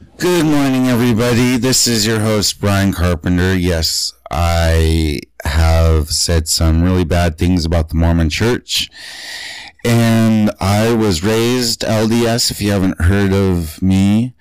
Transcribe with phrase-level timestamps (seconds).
[0.00, 1.56] Good morning, everybody.
[1.56, 3.56] This is your host, Brian Carpenter.
[3.56, 8.90] Yes, I have said some really bad things about the Mormon church.
[9.84, 12.50] And I was raised LDS.
[12.50, 14.34] If you haven't heard of me,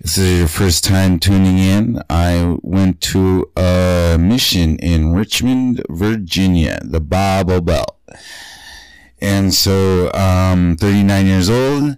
[0.00, 2.00] this is your first time tuning in.
[2.08, 7.98] I went to a mission in Richmond, Virginia, the Bible Belt.
[9.20, 11.96] And so I'm 39 years old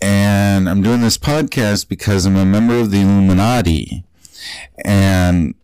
[0.00, 4.04] and I'm doing this podcast because I'm a member of the Illuminati.
[4.84, 5.54] And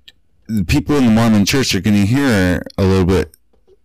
[0.47, 3.35] the people in the Mormon church are going to hear a little bit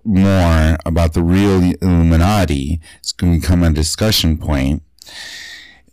[0.03, 2.79] more about the real Illuminati.
[2.99, 4.83] It's going to become a discussion point.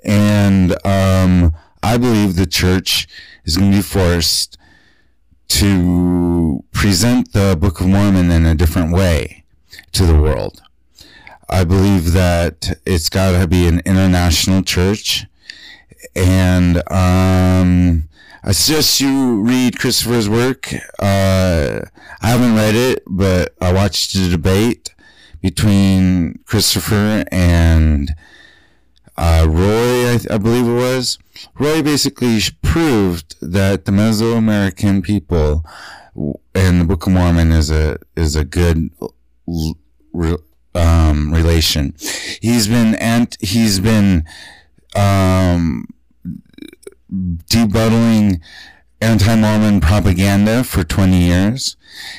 [0.05, 3.09] And um, I believe the church
[3.45, 4.59] is going to be forced
[5.48, 9.45] to present the Book of Mormon in a different way
[9.92, 10.62] to the world.
[11.52, 15.27] I believe that it's got to be an international church.
[16.16, 18.09] And um,
[18.42, 20.73] I suggest you read Christopher's work.
[20.98, 21.83] Uh,
[22.23, 24.95] I haven't read it, but I watched the debate
[25.42, 28.14] between Christopher and
[29.19, 31.19] uh, Roy, I, I, believe it was.
[31.58, 35.67] Roy basically proved that the Mesoamerican people
[36.55, 38.91] and the Book of Mormon is a is a good
[40.75, 41.95] um, relation.
[42.41, 44.25] He's been and he's been
[44.95, 45.87] um,
[49.03, 51.77] anti-Mormon propaganda for 20 years.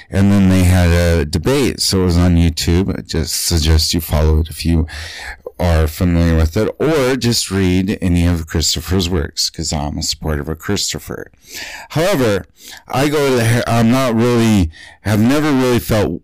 [0.10, 1.80] And then they had a debate.
[1.80, 2.98] So it was on YouTube.
[2.98, 4.86] I just suggest you follow it if you
[5.60, 10.52] are familiar with it or just read any of Christopher's works because I'm a supporter
[10.52, 11.32] of Christopher.
[11.90, 12.46] However,
[12.88, 16.23] I go to the, I'm not really, have never really felt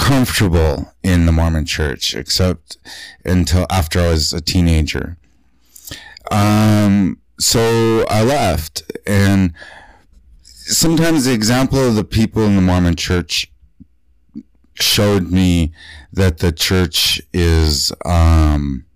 [0.00, 2.78] comfortable in the Mormon church, except
[3.24, 5.18] until after I was a teenager.
[6.30, 9.52] Um, so I left and
[10.42, 13.52] sometimes the example of the people in the Mormon church
[14.74, 15.72] showed me
[16.12, 18.86] that the church is, um,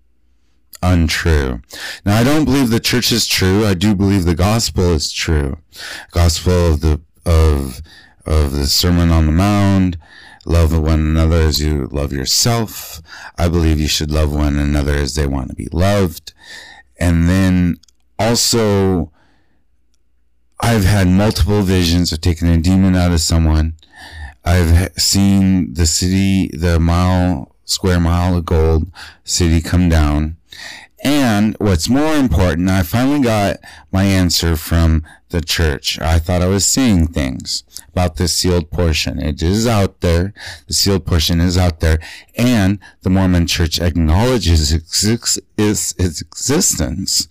[0.81, 1.61] untrue.
[2.05, 3.65] Now, I don't believe the church is true.
[3.65, 5.57] I do believe the gospel is true.
[6.11, 7.81] Gospel of the, of,
[8.25, 9.97] of the Sermon on the Mount,
[10.45, 13.01] love one another as you love yourself.
[13.37, 16.33] I believe you should love one another as they want to be loved.
[16.97, 17.79] And then
[18.17, 19.11] also,
[20.59, 23.73] I've had multiple visions of taking a demon out of someone.
[24.45, 28.91] I've seen the city, the mile, square mile of gold
[29.23, 30.37] city come down.
[31.03, 33.57] And what's more important, I finally got
[33.91, 35.99] my answer from the church.
[35.99, 39.19] I thought I was seeing things about the sealed portion.
[39.19, 40.33] It is out there.
[40.67, 41.99] The sealed portion is out there.
[42.35, 47.27] And the Mormon church acknowledges its, existence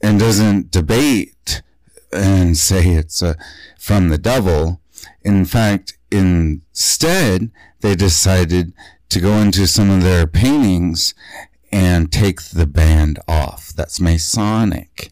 [0.00, 1.62] and doesn't debate
[2.12, 3.34] and say it's uh,
[3.78, 4.80] from the devil.
[5.22, 7.50] In fact, instead,
[7.80, 8.72] they decided
[9.10, 11.14] to go into some of their paintings
[11.72, 13.72] and take the band off.
[13.74, 15.10] That's Masonic.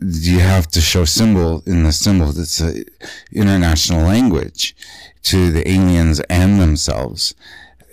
[0.00, 2.84] You have to show symbol in the symbol that's an
[3.32, 4.74] international language
[5.24, 7.34] to the aliens and themselves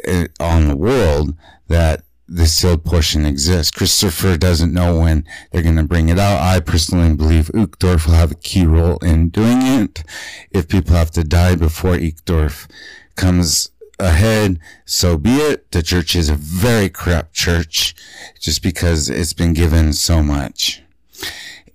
[0.07, 1.35] uh, on the world
[1.67, 3.71] that the sealed portion exists.
[3.71, 6.41] Christopher doesn't know when they're going to bring it out.
[6.41, 10.03] I personally believe Uchtdorf will have a key role in doing it.
[10.51, 12.69] If people have to die before Uchtdorf
[13.15, 15.71] comes ahead, so be it.
[15.71, 17.95] The church is a very corrupt church
[18.39, 20.81] just because it's been given so much.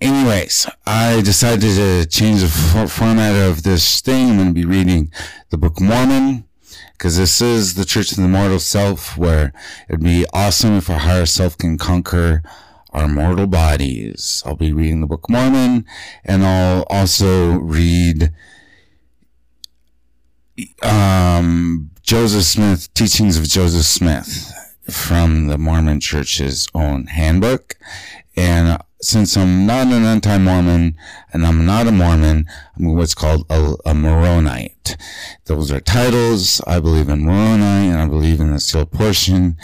[0.00, 4.30] Anyways, I decided to change the format of this thing.
[4.30, 5.12] I'm going to be reading
[5.50, 6.44] the Book of Mormon
[6.92, 9.52] because this is the church of the mortal self where
[9.88, 12.42] it'd be awesome if our higher self can conquer
[12.90, 14.42] our mortal bodies.
[14.44, 15.86] I'll be reading the Book of Mormon
[16.24, 18.32] and I'll also read
[20.82, 24.52] um, Joseph Smith, Teachings of Joseph Smith
[24.90, 27.76] from the Mormon Church's own handbook.
[28.36, 30.98] And since I'm not an anti-Mormon
[31.32, 32.44] and I'm not a Mormon,
[32.76, 35.00] I'm what's called a, a Mormonite.
[35.46, 36.60] Those are titles.
[36.66, 39.56] I believe in Moroni and I believe in the sealed portion.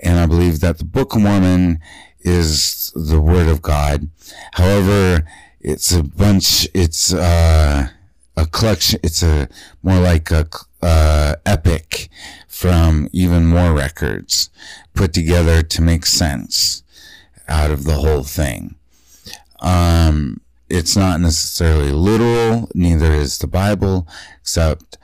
[0.00, 1.80] And I believe that the Book of Mormon
[2.20, 4.08] is the Word of God.
[4.52, 5.26] However,
[5.58, 7.88] it's a bunch, it's, uh,
[8.36, 9.00] a collection.
[9.02, 9.48] It's a
[9.82, 10.46] more like a
[10.82, 12.08] uh, epic
[12.46, 14.50] from even more records
[14.94, 16.82] put together to make sense
[17.48, 18.76] out of the whole thing.
[19.60, 24.06] Um, it's not necessarily literal, neither is the Bible,
[24.40, 24.96] except,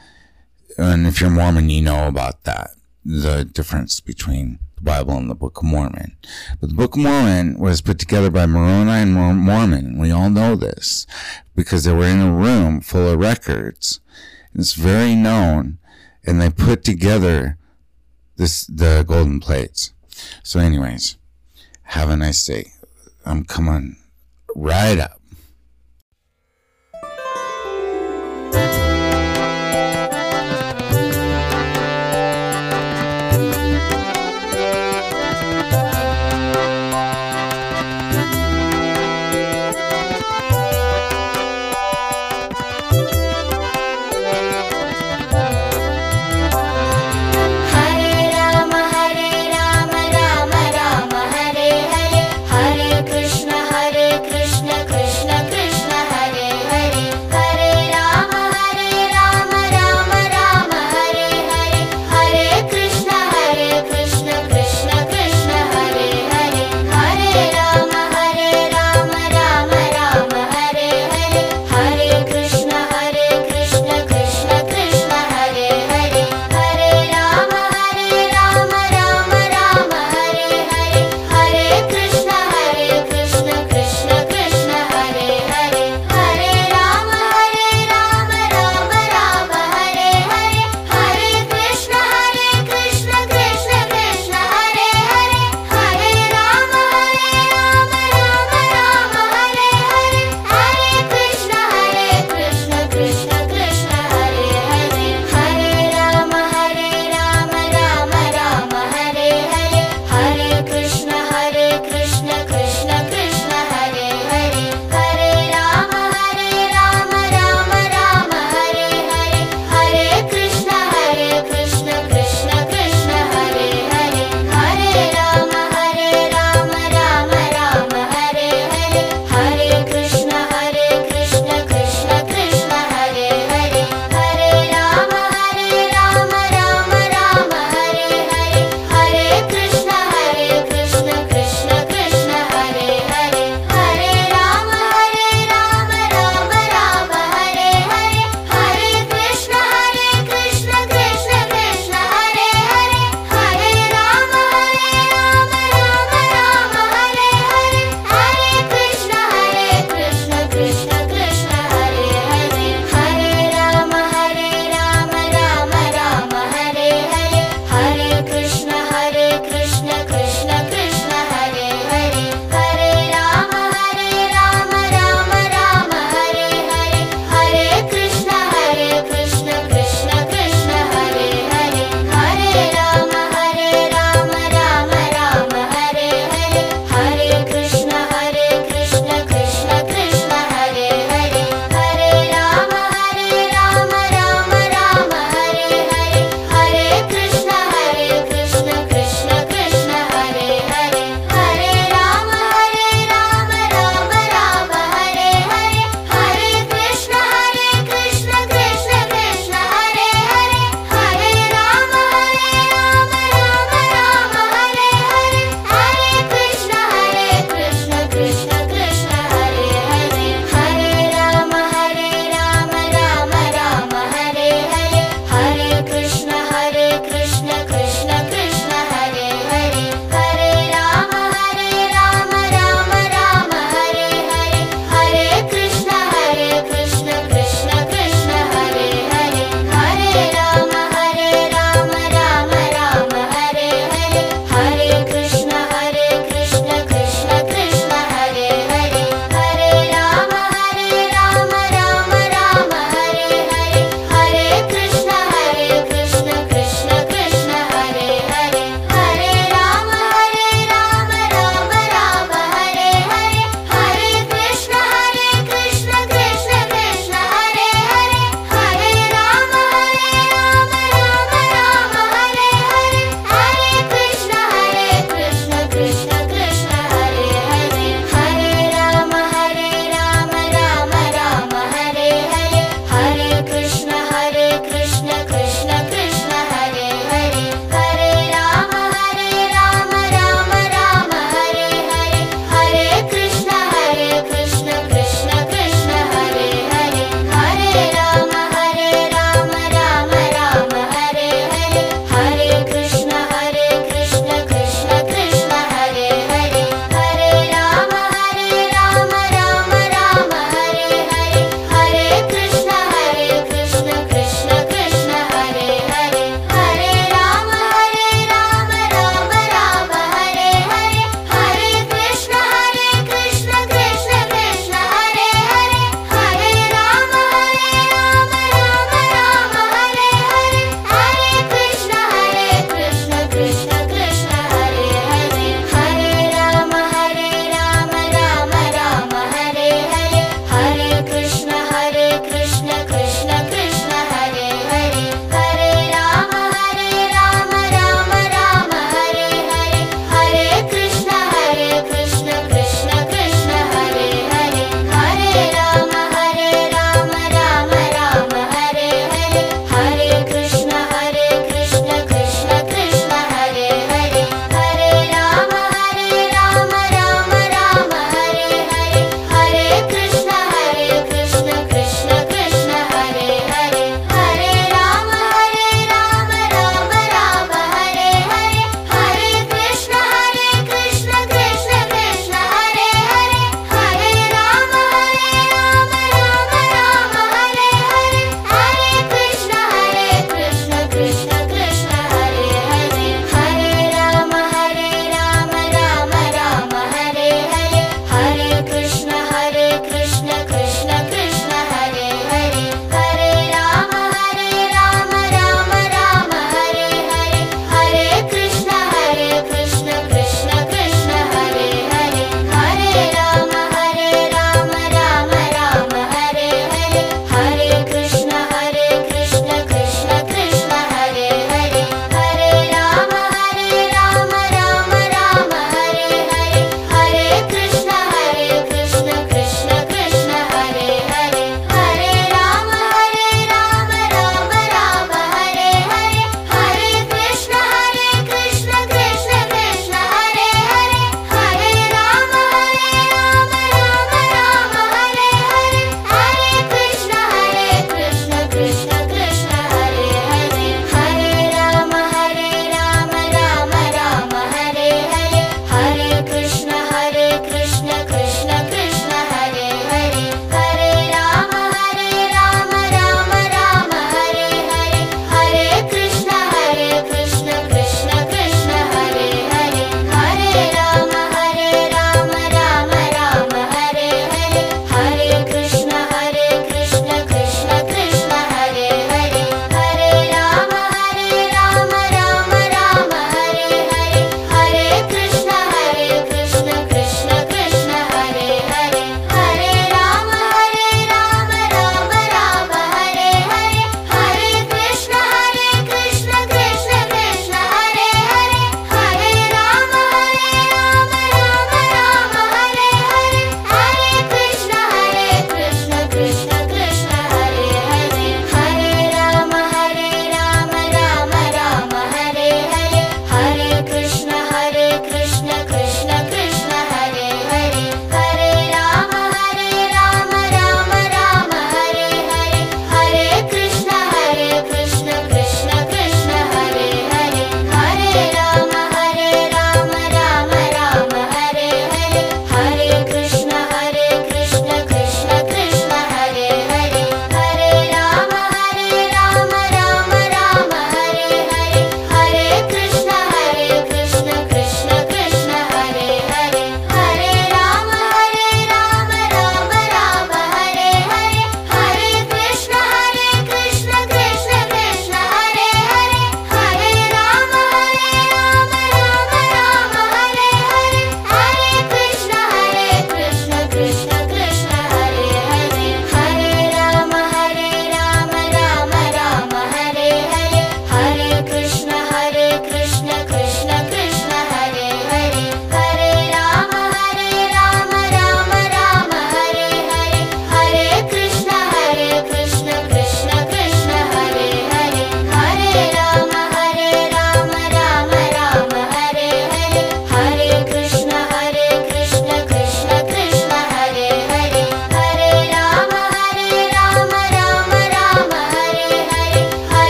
[0.79, 2.71] and if you're Mormon, you know about that
[3.07, 6.17] the difference between the Bible and the Book of Mormon.
[6.61, 9.99] But the Book of Mormon was put together by Moroni and Mormon.
[9.99, 11.07] We all know this
[11.55, 14.01] because they were in a room full of records
[14.59, 15.79] it's very known,
[16.27, 17.59] and they put together
[18.37, 19.93] this the golden plates.
[20.43, 21.19] So, anyways,
[21.83, 22.73] have a nice day.
[23.27, 23.97] Um, I'm coming
[24.55, 25.16] right up.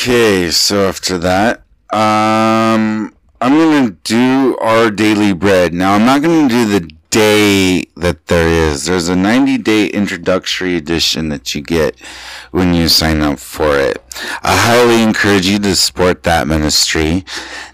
[0.00, 5.74] Okay, so after that, um, I'm gonna do our daily bread.
[5.74, 8.84] Now, I'm not gonna do the day that there is.
[8.84, 11.98] There's a 90 day introductory edition that you get
[12.52, 14.00] when you sign up for it.
[14.44, 17.24] I highly encourage you to support that ministry.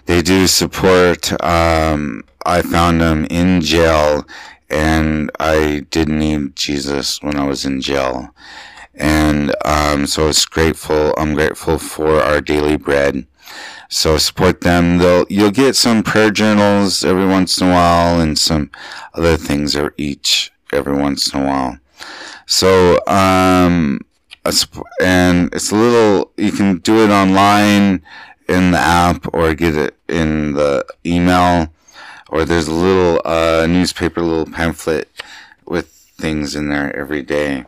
[0.07, 4.27] They do support, um, I found them in jail
[4.67, 8.33] and I did need Jesus when I was in jail.
[8.97, 11.13] And, um, so it's grateful.
[11.17, 13.27] I'm grateful for our daily bread.
[13.89, 14.97] So support them.
[14.97, 18.71] They'll, you'll get some prayer journals every once in a while and some
[19.13, 21.79] other things are each every once in a while.
[22.45, 24.01] So, um,
[25.01, 28.03] and it's a little, you can do it online
[28.47, 31.73] in the app or get it in the email
[32.29, 35.09] or there's a little, uh, newspaper, little pamphlet
[35.65, 37.65] with things in there every day.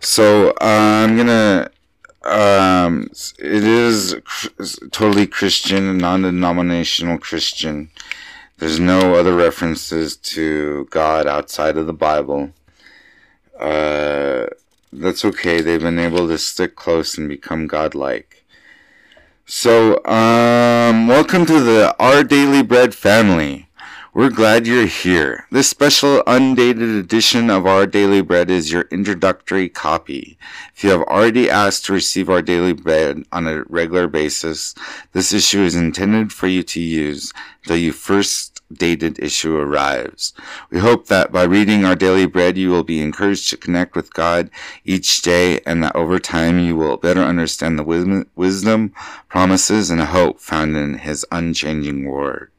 [0.00, 1.70] So, uh, I'm gonna,
[2.24, 4.48] um, it is cr-
[4.90, 7.90] totally Christian, non-denominational Christian.
[8.58, 12.52] There's no other references to God outside of the Bible.
[13.58, 14.46] Uh,
[14.92, 15.60] that's okay.
[15.60, 18.44] They've been able to stick close and become godlike.
[19.46, 23.68] So, um, welcome to the Our Daily Bread family.
[24.16, 25.46] We're glad you're here.
[25.50, 30.38] This special undated edition of Our Daily Bread is your introductory copy.
[30.74, 34.74] If you have already asked to receive Our Daily Bread on a regular basis,
[35.12, 37.30] this issue is intended for you to use
[37.64, 40.32] until your first dated issue arrives.
[40.70, 44.14] We hope that by reading Our Daily Bread, you will be encouraged to connect with
[44.14, 44.48] God
[44.86, 48.94] each day and that over time you will better understand the wisdom, wisdom
[49.28, 52.50] promises, and hope found in His unchanging Word.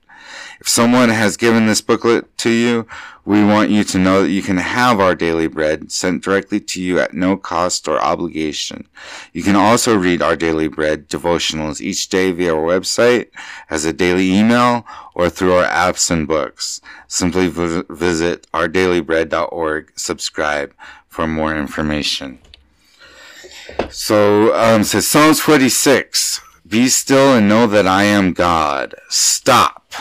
[0.60, 2.88] If someone has given this booklet to you,
[3.26, 6.82] we want you to know that you can have our daily bread sent directly to
[6.82, 8.88] you at no cost or obligation.
[9.34, 13.28] You can also read our daily bread devotionals each day via our website,
[13.70, 16.80] as a daily email, or through our apps and books.
[17.08, 20.74] Simply vi- visit ourdailybread.org, subscribe
[21.10, 22.40] for more information.
[23.90, 26.40] So, um, says Psalms 46.
[26.66, 28.96] Be still and know that I am God.
[29.10, 29.94] Stop.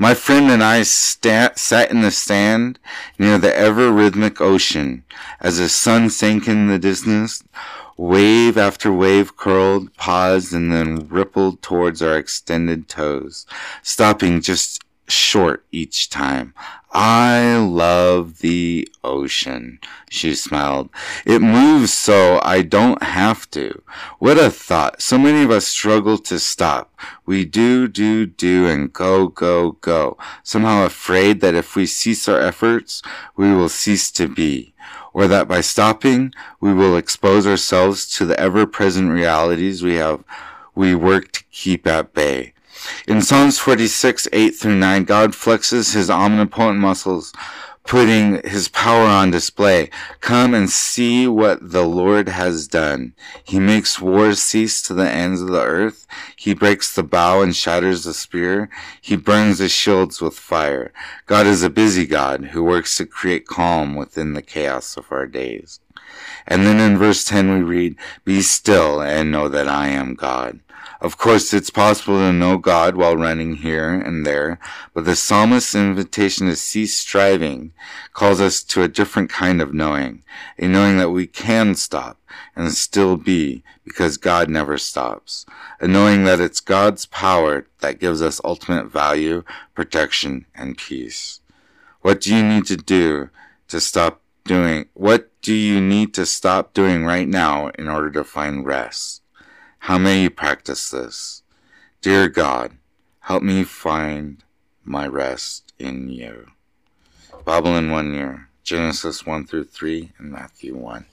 [0.00, 2.78] My friend and I sta- sat in the sand
[3.18, 5.02] near the ever rhythmic ocean.
[5.40, 7.42] As the sun sank in the distance,
[7.96, 13.44] wave after wave curled, paused, and then rippled towards our extended toes,
[13.82, 16.54] stopping just short each time.
[16.90, 20.88] I love the ocean, she smiled.
[21.26, 23.82] It moves so I don't have to.
[24.18, 25.02] What a thought.
[25.02, 26.94] So many of us struggle to stop.
[27.26, 30.16] We do, do, do, and go, go, go.
[30.42, 33.02] Somehow afraid that if we cease our efforts,
[33.36, 34.74] we will cease to be.
[35.12, 40.24] Or that by stopping, we will expose ourselves to the ever-present realities we have,
[40.74, 42.54] we work to keep at bay.
[43.06, 47.32] In Psalms 46, 8 through 9, God flexes his omnipotent muscles,
[47.84, 49.88] putting his power on display.
[50.20, 53.14] Come and see what the Lord has done.
[53.42, 56.06] He makes wars cease to the ends of the earth.
[56.36, 58.68] He breaks the bow and shatters the spear.
[59.00, 60.92] He burns the shields with fire.
[61.24, 65.26] God is a busy God who works to create calm within the chaos of our
[65.26, 65.80] days.
[66.46, 70.60] And then in verse 10 we read, Be still and know that I am God.
[71.00, 74.58] Of course, it's possible to know God while running here and there,
[74.92, 77.72] but the psalmist's invitation to cease striving
[78.12, 80.24] calls us to a different kind of knowing,
[80.58, 82.18] a knowing that we can stop
[82.56, 85.46] and still be because God never stops,
[85.80, 89.44] a knowing that it's God's power that gives us ultimate value,
[89.76, 91.40] protection, and peace.
[92.00, 93.30] What do you need to do
[93.68, 94.86] to stop doing?
[94.94, 99.22] What do you need to stop doing right now in order to find rest?
[99.80, 101.42] How may you practice this?
[102.02, 102.76] Dear God,
[103.20, 104.44] help me find
[104.84, 106.50] my rest in you.
[107.44, 111.06] Bible in one year, Genesis 1 through 3 and Matthew 1.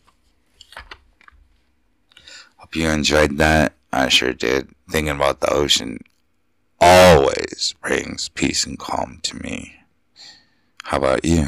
[2.58, 3.74] Hope you enjoyed that.
[3.94, 4.70] I sure did.
[4.90, 6.00] Thinking about the ocean
[6.82, 9.76] always brings peace and calm to me.
[10.84, 11.48] How about you?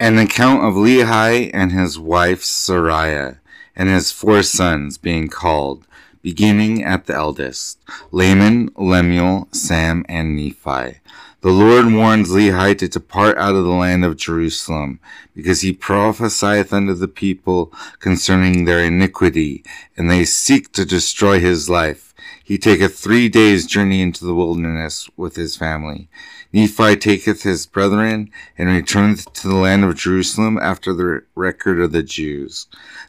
[0.00, 3.36] An account of Lehi and his wife Sariah
[3.76, 5.86] and his four sons being called
[6.22, 7.78] beginning at the eldest,
[8.10, 11.00] Laman, Lemuel, Sam, and Nephi.
[11.42, 15.00] The Lord warns Lehi to depart out of the land of Jerusalem,
[15.34, 19.62] because he prophesieth unto the people concerning their iniquity,
[19.98, 22.14] and they seek to destroy his life.
[22.42, 26.08] He taketh three days' journey into the wilderness with his family.
[26.52, 31.92] Nephi taketh his brethren, and returneth to the land of Jerusalem after the record of
[31.92, 32.66] the Jews,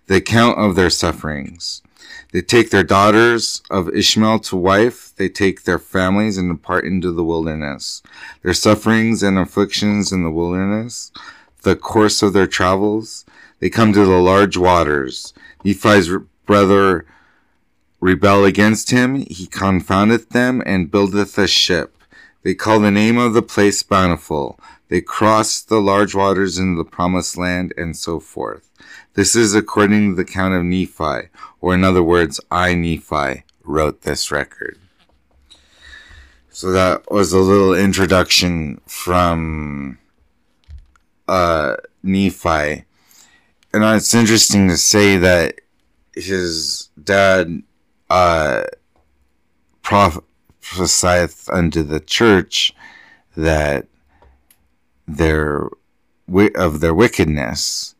[0.07, 1.81] the account of their sufferings.
[2.31, 5.13] They take their daughters of Ishmael to wife.
[5.15, 8.01] They take their families and depart into the wilderness.
[8.41, 11.11] Their sufferings and afflictions in the wilderness,
[11.63, 13.25] the course of their travels.
[13.59, 15.33] They come to the large waters.
[15.63, 16.09] Nephi's
[16.45, 17.05] brother
[17.99, 19.15] rebel against him.
[19.15, 21.97] He confoundeth them and buildeth a ship.
[22.43, 24.59] They call the name of the place Bountiful.
[24.87, 28.69] They cross the large waters into the promised land and so forth.
[29.13, 34.01] This is according to the count of Nephi, or in other words, I, Nephi, wrote
[34.01, 34.79] this record.
[36.49, 39.99] So that was a little introduction from
[41.27, 42.85] uh, Nephi.
[43.73, 45.61] And it's interesting to say that
[46.13, 47.63] his dad
[48.09, 48.63] uh,
[50.61, 52.73] prophesieth unto the church
[53.35, 53.87] that
[55.07, 55.69] their
[56.55, 57.95] of their wickedness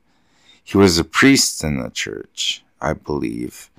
[0.72, 3.70] he was a priest in the church, I believe.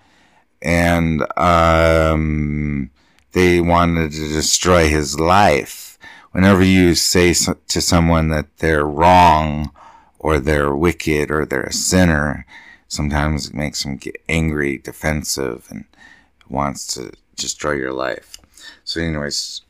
[0.60, 2.90] And um,
[3.32, 5.98] they wanted to destroy his life.
[6.32, 9.70] Whenever you say so- to someone that they're wrong
[10.18, 12.44] or they're wicked or they're a sinner,
[12.88, 15.86] sometimes it makes them get angry, defensive, and
[16.48, 18.31] wants to destroy your life.
[18.92, 19.62] So, anyways,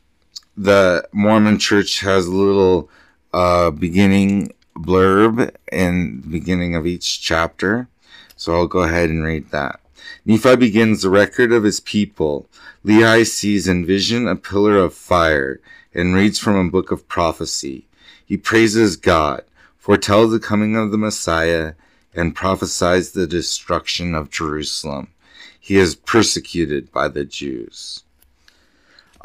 [0.57, 2.89] the Mormon church has a little
[3.31, 7.87] uh, beginning blurb in the beginning of each chapter.
[8.35, 9.79] So I'll go ahead and read that.
[10.25, 12.49] Nephi begins the record of his people.
[12.83, 15.61] Lehi sees in vision a pillar of fire
[15.93, 17.87] and reads from a book of prophecy.
[18.25, 19.43] He praises God,
[19.77, 21.75] foretells the coming of the Messiah,
[22.13, 25.13] and prophesies the destruction of Jerusalem.
[25.57, 28.03] He is persecuted by the Jews.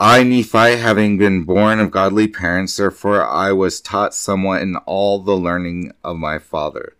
[0.00, 5.18] I, Nephi, having been born of godly parents, therefore I was taught somewhat in all
[5.18, 6.94] the learning of my father,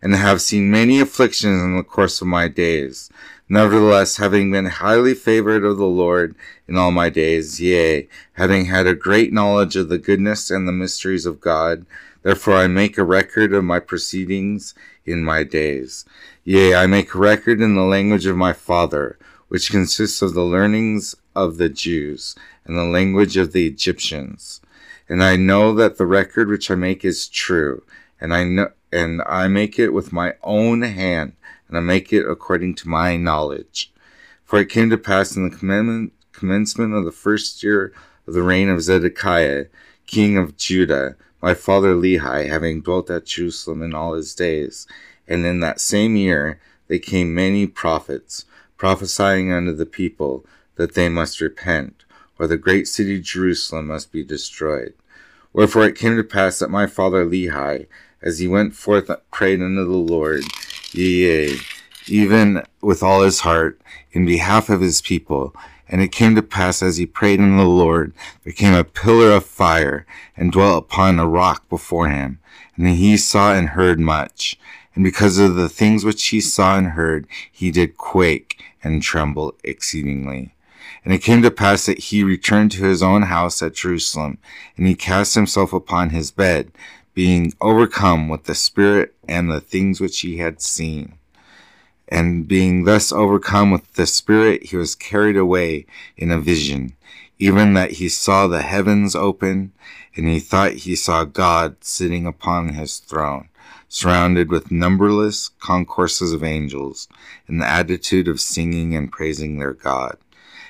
[0.00, 3.10] and have seen many afflictions in the course of my days.
[3.48, 6.36] Nevertheless, having been highly favored of the Lord
[6.68, 10.72] in all my days, yea, having had a great knowledge of the goodness and the
[10.72, 11.84] mysteries of God,
[12.22, 14.72] therefore I make a record of my proceedings
[15.04, 16.04] in my days.
[16.44, 19.18] Yea, I make a record in the language of my father,
[19.56, 24.60] which consists of the learnings of the Jews and the language of the Egyptians.
[25.08, 27.82] And I know that the record which I make is true,
[28.20, 31.32] and I know, and I make it with my own hand,
[31.68, 33.90] and I make it according to my knowledge.
[34.44, 37.94] For it came to pass in the commencement of the first year
[38.26, 39.68] of the reign of Zedekiah,
[40.06, 44.86] king of Judah, my father Lehi, having dwelt at Jerusalem in all his days,
[45.26, 48.44] and in that same year there came many prophets,
[48.76, 50.44] prophesying unto the people
[50.76, 52.04] that they must repent,
[52.38, 54.94] or the great city Jerusalem must be destroyed.
[55.52, 57.86] Wherefore it came to pass that my father Lehi,
[58.20, 60.44] as he went forth, prayed unto the Lord,
[60.92, 61.56] yea,
[62.06, 63.80] even with all his heart,
[64.12, 65.54] in behalf of his people.
[65.88, 68.12] And it came to pass as he prayed unto the Lord,
[68.44, 70.04] there came a pillar of fire,
[70.36, 72.40] and dwelt upon a rock before him.
[72.76, 74.58] And he saw and heard much.
[74.94, 79.56] And because of the things which he saw and heard, he did quake and tremble
[79.64, 80.54] exceedingly.
[81.04, 84.38] And it came to pass that he returned to his own house at Jerusalem,
[84.76, 86.72] and he cast himself upon his bed,
[87.14, 91.14] being overcome with the Spirit and the things which he had seen.
[92.08, 95.86] And being thus overcome with the Spirit, he was carried away
[96.16, 96.94] in a vision,
[97.38, 99.72] even that he saw the heavens open,
[100.14, 103.48] and he thought he saw God sitting upon his throne,
[103.88, 107.08] surrounded with numberless concourses of angels,
[107.48, 110.16] in the attitude of singing and praising their God.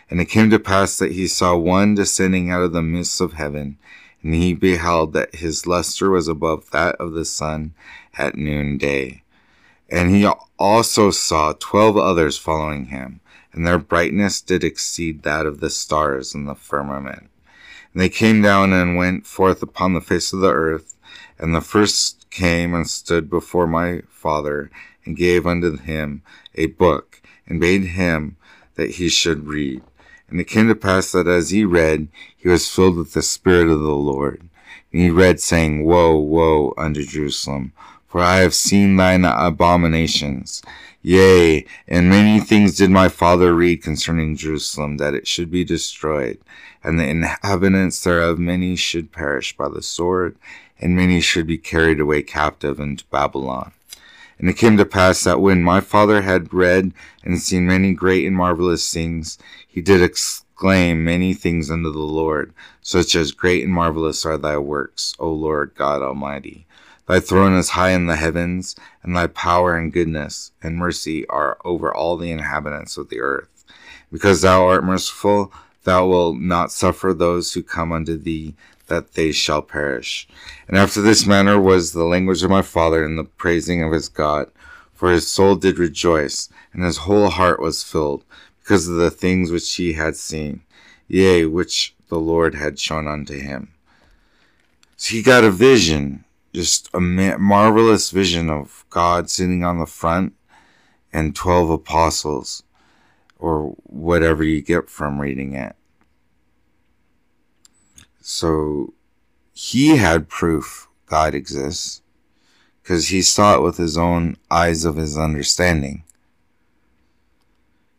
[0.08, 3.32] And it came to pass that he saw one descending out of the midst of
[3.32, 3.78] heaven,
[4.22, 7.74] and he beheld that his luster was above that of the sun
[8.16, 9.22] at noonday.
[9.88, 13.20] And he also saw twelve others following him,
[13.52, 17.30] and their brightness did exceed that of the stars in the firmament.
[17.92, 20.96] And they came down and went forth upon the face of the earth,
[21.38, 24.70] and the first came and stood before my father,
[25.06, 26.22] and gave unto him
[26.54, 28.36] a book, and bade him
[28.74, 29.82] that he should read.
[30.28, 33.68] And it came to pass that as he read, he was filled with the Spirit
[33.68, 34.42] of the Lord.
[34.92, 37.72] And he read, saying, Woe, woe unto Jerusalem,
[38.06, 40.62] for I have seen thine abominations.
[41.00, 46.38] Yea, and many things did my father read concerning Jerusalem, that it should be destroyed,
[46.82, 50.36] and the inhabitants thereof many should perish by the sword,
[50.80, 53.72] and many should be carried away captive into Babylon.
[54.38, 56.92] And it came to pass that when my father had read
[57.24, 62.52] and seen many great and marvelous things, he did exclaim many things unto the Lord,
[62.82, 66.66] such as great and marvelous are thy works, O Lord God Almighty.
[67.06, 71.56] Thy throne is high in the heavens, and thy power and goodness and mercy are
[71.64, 73.64] over all the inhabitants of the earth.
[74.12, 75.52] Because thou art merciful,
[75.84, 78.54] thou wilt not suffer those who come unto thee
[78.86, 80.28] that they shall perish.
[80.68, 84.08] And after this manner was the language of my father in the praising of his
[84.08, 84.50] God,
[84.94, 88.24] for his soul did rejoice, and his whole heart was filled,
[88.60, 90.62] because of the things which he had seen,
[91.08, 93.72] yea, which the Lord had shown unto him.
[94.96, 100.32] So he got a vision, just a marvelous vision of God sitting on the front
[101.12, 102.62] and 12 apostles,
[103.38, 105.76] or whatever you get from reading it.
[108.28, 108.92] So
[109.52, 112.02] he had proof God exists
[112.82, 116.02] because he saw it with his own eyes of his understanding.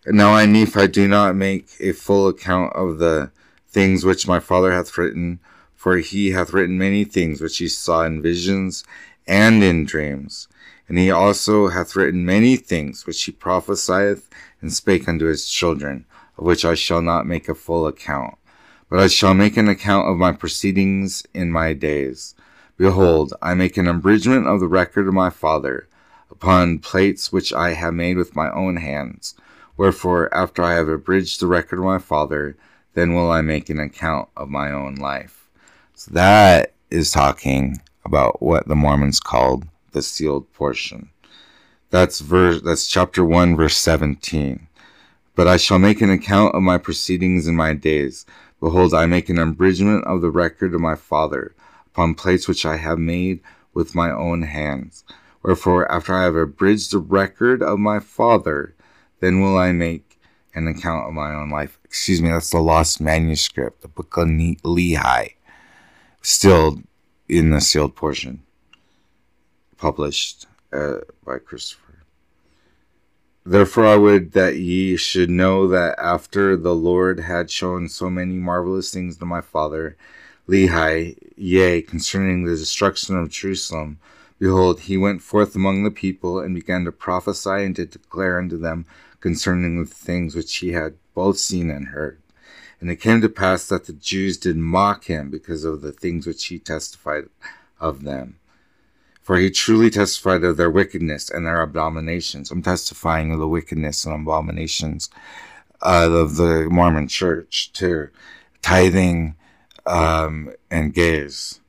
[0.06, 3.32] And now I, Nephi, do not make a full account of the
[3.70, 5.40] things which my father hath written,
[5.74, 8.84] for he hath written many things which he saw in visions
[9.26, 10.50] and in dreams.
[10.90, 16.06] And he also hath written many things which he prophesieth and spake unto his children,
[16.38, 18.38] of which I shall not make a full account.
[18.90, 22.36] But I shall make an account of my proceedings in my days.
[22.78, 25.88] Behold, I make an abridgment of the record of my father,
[26.32, 29.36] upon plates which I have made with my own hands.
[29.76, 32.56] Wherefore, after I have abridged the record of my father,
[32.94, 35.48] then will I make an account of my own life.
[35.94, 41.10] So that is talking about what the Mormons called the sealed portion.
[41.90, 44.68] That's verse that's chapter 1 verse 17.
[45.36, 48.26] But I shall make an account of my proceedings in my days
[48.60, 51.56] Behold, I make an abridgment of the record of my father
[51.88, 53.42] upon plates which I have made
[53.74, 55.04] with my own hands.
[55.44, 58.76] Wherefore, after I have abridged the record of my father,
[59.20, 60.20] then will I make
[60.58, 61.80] an account of my own life.
[61.86, 65.34] Excuse me, that's the lost manuscript, the book of Lehi,
[66.22, 66.82] still
[67.30, 68.42] in the sealed portion,
[69.78, 71.87] published uh, by Christopher.
[73.50, 78.34] Therefore I would that ye should know that after the Lord had shown so many
[78.34, 79.96] marvelous things to my father,
[80.50, 84.00] Lehi, yea, concerning the destruction of Jerusalem,
[84.38, 88.58] behold, he went forth among the people and began to prophesy and to declare unto
[88.58, 88.86] them
[89.22, 92.20] concerning the things which he had both seen and heard.
[92.82, 96.28] And it came to pass that the Jews did mock him because of the things
[96.28, 97.30] which he testified
[97.80, 98.40] of them.
[99.28, 102.50] For he truly testified of their wickedness and their abominations.
[102.50, 105.10] I'm testifying of the wickedness and abominations
[105.82, 108.08] uh, of the Mormon church too.
[108.62, 109.36] Tithing
[109.86, 111.60] um, and gays.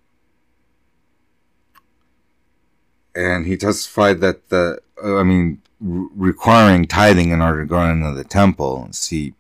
[3.17, 8.23] And he testified that the, I mean, requiring tithing in order to go into the
[8.23, 9.35] temple and see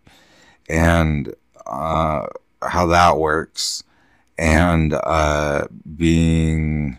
[0.69, 1.37] and
[1.69, 2.27] uh,
[2.62, 3.85] how that works
[4.37, 6.99] and uh, being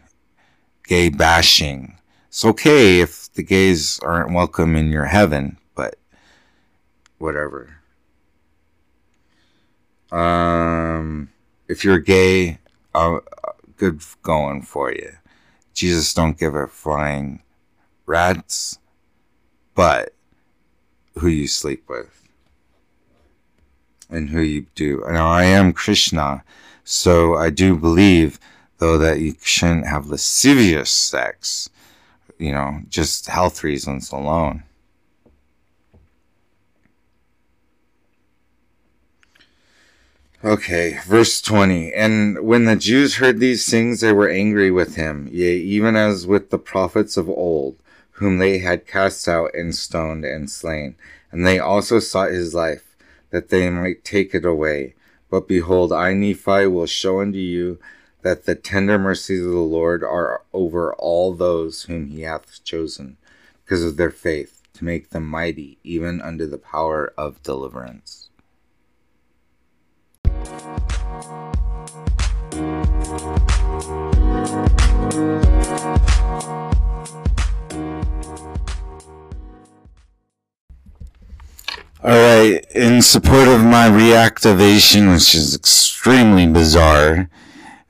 [0.89, 1.95] gay bashing.
[2.29, 5.99] It's okay if the gays aren't welcome in your heaven, but
[7.19, 7.75] whatever.
[10.11, 11.29] Um,
[11.67, 12.57] if you're gay,
[12.95, 13.19] uh,
[13.77, 15.11] good going for you.
[15.75, 17.43] Jesus don't give a flying
[18.07, 18.79] rats,
[19.75, 20.15] but
[21.19, 22.27] who you sleep with
[24.09, 25.03] and who you do.
[25.07, 26.43] Now I am Krishna,
[26.83, 28.39] so I do believe
[28.79, 31.69] though that you shouldn't have lascivious sex,
[32.37, 34.63] you know, just health reasons alone.
[40.41, 41.93] Okay, verse 20.
[41.93, 46.25] And when the Jews heard these things, they were angry with him, yea, even as
[46.25, 47.75] with the prophets of old,
[48.11, 50.95] whom they had cast out and stoned and slain.
[51.29, 52.95] And they also sought his life,
[53.31, 54.95] that they might take it away.
[55.29, 57.77] But behold, I, Nephi, will show unto you
[58.21, 63.17] that the tender mercies of the Lord are over all those whom he hath chosen,
[63.63, 68.29] because of their faith, to make them mighty, even under the power of deliverance.
[82.01, 87.29] All right, in support of my reactivation, which is extremely bizarre,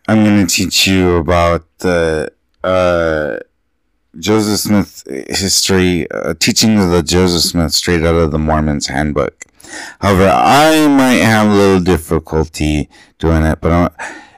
[0.09, 2.31] I'm going to teach you about the
[2.63, 3.37] uh,
[4.17, 9.45] Joseph Smith history, uh, teaching of the Joseph Smith straight out of the Mormon's handbook.
[10.01, 12.89] However, I might have a little difficulty
[13.19, 13.89] doing it, but uh,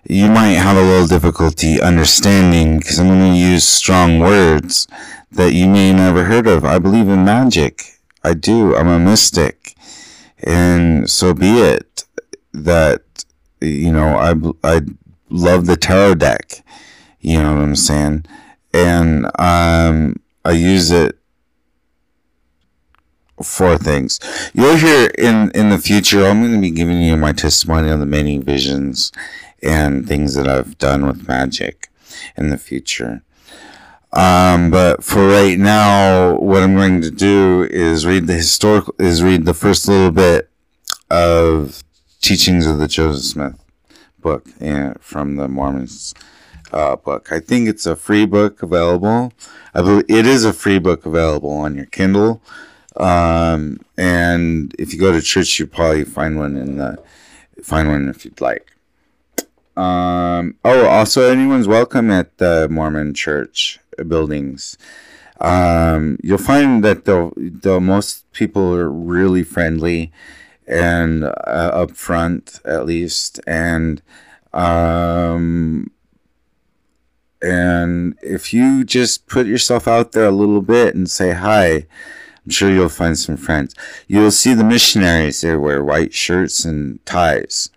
[0.03, 4.89] you might have a little difficulty understanding because I'm going to use strong words
[5.31, 6.65] that you may never heard of.
[6.65, 7.97] I believe in magic.
[8.25, 8.75] I do.
[8.75, 9.73] I'm a mystic.
[10.43, 12.03] And so be it
[12.51, 13.23] that,
[13.61, 14.33] you know, I,
[14.69, 14.81] I
[15.31, 16.63] love the tarot deck.
[17.19, 18.25] You know what I'm saying?
[18.73, 21.17] And, um, I use it
[23.43, 24.19] for things.
[24.53, 27.99] You'll hear in, in the future, I'm going to be giving you my testimony on
[27.99, 29.11] the many visions
[29.61, 31.89] and things that I've done with magic
[32.35, 33.23] in the future.
[34.13, 39.23] Um, but for right now, what I'm going to do is read the historical, is
[39.23, 40.49] read the first little bit
[41.09, 41.83] of
[42.21, 43.60] teachings of the Joseph Smith
[44.21, 46.13] book and from the Mormons
[46.71, 47.31] uh, book.
[47.31, 49.33] I think it's a free book available.
[49.73, 52.41] I believe it is a free book available on your Kindle.
[52.97, 57.01] Um, and if you go to church, you probably find one in the
[57.63, 58.71] find one if you'd like.
[59.77, 64.77] Um, oh, also, anyone's welcome at the Mormon church buildings.
[65.39, 70.11] Um, you'll find that the the most people are really friendly
[70.71, 74.01] and uh, front, at least, and
[74.53, 75.91] um,
[77.41, 81.85] and if you just put yourself out there a little bit and say hi,
[82.45, 83.75] I'm sure you'll find some friends.
[84.07, 85.41] You'll see the missionaries.
[85.41, 87.69] They wear white shirts and ties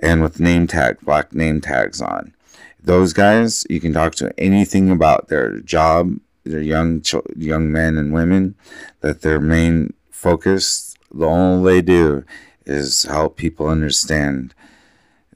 [0.00, 2.34] and with name tag, black name tags on.
[2.82, 7.02] Those guys, you can talk to anything about their job, their young
[7.36, 8.54] young men and women,
[9.00, 12.24] that their main focus, the all they do
[12.66, 14.54] is help people understand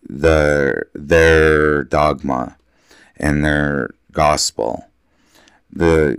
[0.09, 2.57] the their dogma
[3.16, 4.89] and their gospel,
[5.70, 6.18] the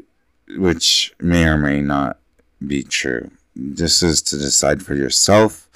[0.49, 2.19] which may or may not
[2.65, 3.31] be true.
[3.55, 5.69] This is to decide for yourself.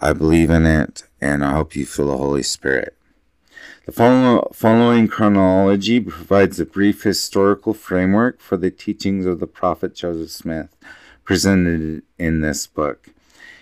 [0.00, 2.94] I believe in it and I hope you feel the Holy Spirit.
[3.86, 3.92] The
[4.52, 10.76] following chronology provides a brief historical framework for the teachings of the prophet Joseph Smith
[11.24, 13.10] presented in this book.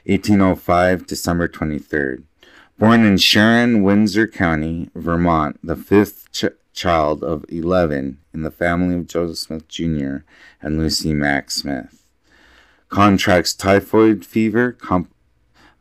[0.06, 2.24] 1805, December 23rd.
[2.78, 8.96] Born in Sharon, Windsor County, Vermont, the fifth ch- child of 11 in the family
[8.96, 10.16] of Joseph Smith Jr.
[10.60, 12.04] and Lucy Mack Smith.
[12.88, 15.14] Contracts typhoid fever, comp-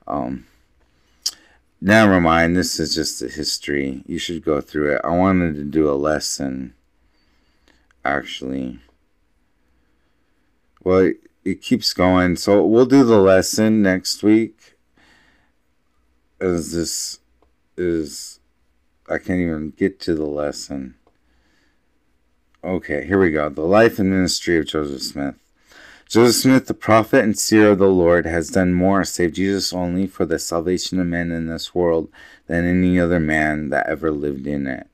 [0.07, 0.45] um,
[1.85, 4.03] Never mind, this is just a history.
[4.07, 5.01] You should go through it.
[5.03, 6.75] I wanted to do a lesson,
[8.05, 8.79] actually.
[10.81, 11.11] Well,
[11.43, 12.35] it, keeps going.
[12.35, 14.75] So we'll do the lesson next week.
[16.39, 17.19] As this
[17.77, 18.39] is,
[19.09, 20.95] I can't even get to the lesson.
[22.63, 23.49] Okay, here we go.
[23.49, 25.35] The life and ministry of Joseph Smith.
[26.07, 30.05] Joseph Smith, the prophet and seer of the Lord, has done more, save Jesus only,
[30.05, 32.09] for the salvation of men in this world
[32.47, 34.87] than any other man that ever lived in it.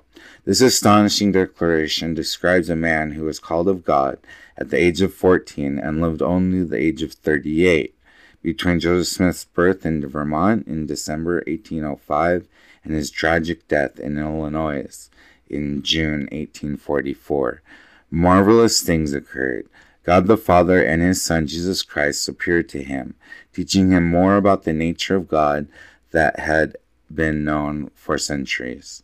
[0.49, 4.17] This astonishing declaration describes a man who was called of God
[4.57, 7.93] at the age of 14 and lived only the age of 38
[8.41, 12.47] between Joseph Smith's birth in Vermont in December 1805
[12.83, 15.11] and his tragic death in Illinois
[15.47, 17.61] in June 1844.
[18.09, 19.69] Marvelous things occurred.
[20.03, 23.13] God the Father and his Son Jesus Christ appeared to him,
[23.53, 25.67] teaching him more about the nature of God
[26.09, 26.75] that had
[27.13, 29.03] been known for centuries.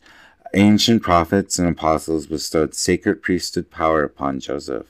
[0.53, 4.85] Ancient prophets and apostles bestowed sacred priesthood power upon Joseph,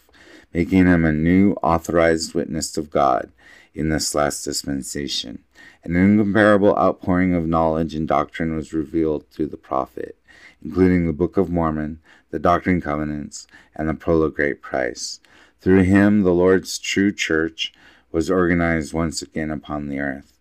[0.54, 3.32] making him a new authorized witness of God
[3.74, 5.44] in this last dispensation.
[5.84, 10.18] An incomparable outpouring of knowledge and doctrine was revealed through the prophet,
[10.64, 12.00] including the Book of Mormon,
[12.32, 15.20] the Doctrine and Covenants, and the Pearl of Great Price.
[15.62, 17.74] Through him, the Lord's true church
[18.12, 20.38] was organized once again upon the earth.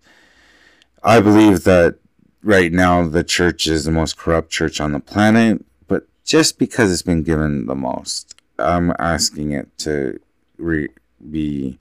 [1.03, 1.99] I believe that
[2.45, 6.93] right now the church is the most corrupt church on the planet, but just because
[6.93, 10.21] it's been given the most, I'm asking it to
[10.59, 10.91] re-
[11.31, 11.79] be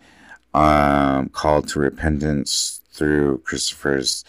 [0.54, 4.24] um, called to repentance through Christopher's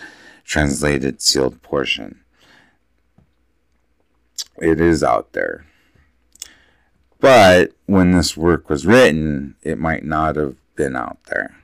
[0.44, 2.20] translated sealed portion.
[4.58, 5.64] It is out there.
[7.20, 11.56] But when this work was written, it might not have been out there.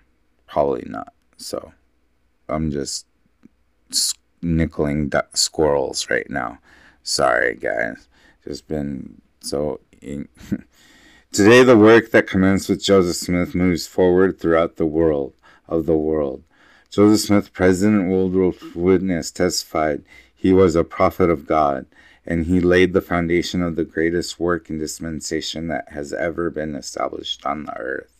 [0.46, 1.12] Probably not.
[1.36, 1.72] So
[2.48, 3.06] I'm just
[4.42, 6.58] nickeling squirrels right now.
[7.02, 8.08] Sorry, guys.
[8.44, 9.80] Just been so.
[11.32, 15.34] Today, the work that commenced with Joseph Smith moves forward throughout the world
[15.68, 16.42] of the world.
[16.90, 20.02] Joseph Smith, President Woodrow Witness, testified
[20.34, 21.86] He was a prophet of God,
[22.26, 26.74] and he laid the foundation of the greatest work and dispensation that has ever been
[26.74, 28.19] established on the earth.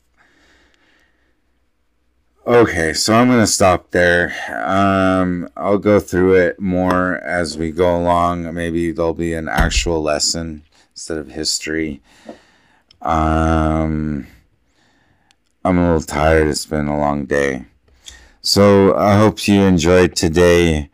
[2.46, 4.32] Okay, so I'm going to stop there.
[4.66, 8.54] Um, I'll go through it more as we go along.
[8.54, 10.62] Maybe there'll be an actual lesson
[10.92, 12.00] instead of history.
[13.02, 14.26] Um,
[15.66, 16.48] I'm a little tired.
[16.48, 17.66] It's been a long day.
[18.40, 20.88] So I hope you enjoyed today.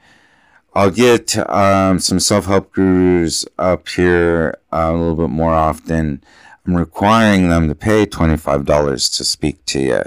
[0.75, 6.25] I'll get um, some self help gurus up here uh, a little bit more often.
[6.67, 10.03] I'm requiring them to pay $25 to speak to you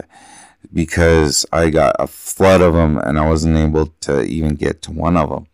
[0.74, 4.92] because I got a flood of them and I wasn't able to even get to
[4.92, 5.48] one of them.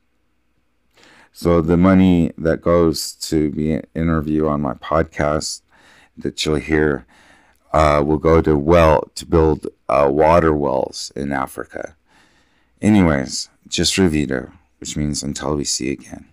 [1.31, 5.61] So the money that goes to the interview on my podcast
[6.17, 7.05] that you'll hear
[7.73, 11.95] uh, will go to well to build uh, water wells in Africa.
[12.81, 16.27] Anyways, just Revito, which means until we see again.